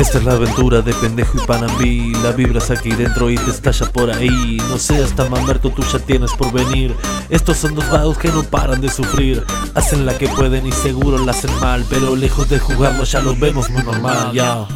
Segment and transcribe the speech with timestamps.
[0.00, 2.14] Esta es la aventura de pendejo y panambí.
[2.22, 4.56] La vibras aquí dentro y te estalla por ahí.
[4.70, 6.96] No sé, hasta mamerto tú ya tienes por venir.
[7.28, 9.44] Estos son dos vagos que no paran de sufrir.
[9.74, 11.84] Hacen la que pueden y seguro la hacen mal.
[11.90, 14.66] Pero lejos de jugarlo ya los vemos muy normal, ya.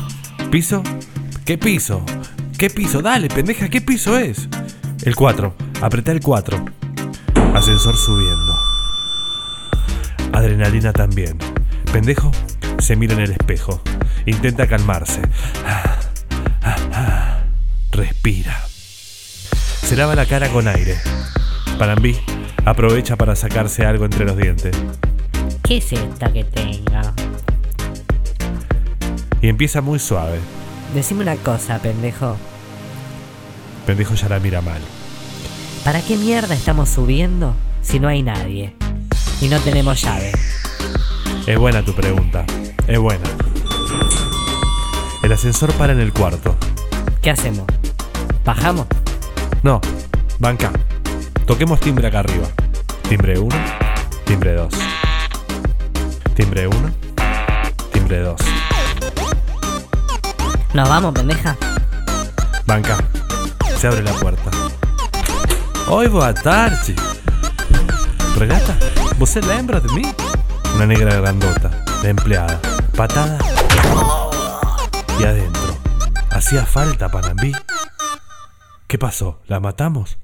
[0.51, 0.83] ¿Piso?
[1.47, 2.05] ¿Qué piso?
[2.59, 3.01] ¿Qué piso?
[3.01, 4.47] Dale, pendeja, ¿qué piso es?
[5.05, 5.55] El 4.
[5.81, 6.63] Apretá el 4.
[7.55, 8.55] Ascensor subiendo.
[10.35, 11.39] Adrenalina también.
[11.91, 12.31] Pendejo
[12.79, 13.81] se mira en el espejo.
[14.27, 15.23] Intenta calmarse.
[17.91, 18.57] Respira.
[19.83, 20.99] Se lava la cara con aire.
[21.79, 22.17] Panambí
[22.65, 24.75] aprovecha para sacarse algo entre los dientes.
[25.63, 27.13] ¿Qué es esta que tenga?
[29.43, 30.39] Y empieza muy suave.
[30.95, 32.37] Decime una cosa, pendejo.
[33.87, 34.81] Pendejo ya la mira mal.
[35.85, 38.75] ¿Para qué mierda estamos subiendo si no hay nadie?
[39.43, 40.33] Y no tenemos llave.
[41.47, 42.47] Es buena tu pregunta.
[42.87, 43.25] Es buena.
[45.25, 46.55] El ascensor para en el cuarto.
[47.23, 47.65] ¿Qué hacemos?
[48.45, 48.87] ¿Bajamos?
[49.63, 49.81] No,
[50.39, 50.71] banca.
[51.47, 52.47] Toquemos timbre acá arriba.
[53.09, 53.57] Timbre 1,
[54.27, 54.69] timbre 2.
[56.35, 56.77] Timbre 1,
[57.91, 58.37] timbre 2.
[60.75, 61.57] ¿Nos vamos, pendeja?
[62.67, 62.99] Banca.
[63.79, 64.51] Se abre la puerta.
[65.89, 66.95] Oi, boa tarde.
[68.37, 68.77] Regata,
[69.19, 70.03] ¿você lembra de mí?
[70.75, 71.71] Una negra grandota,
[72.03, 72.61] de empleada.
[72.95, 73.54] Patada.
[75.27, 75.79] Adentro.
[76.31, 77.53] Hacía falta Panambí.
[78.87, 79.41] ¿Qué pasó?
[79.47, 80.19] ¿La matamos?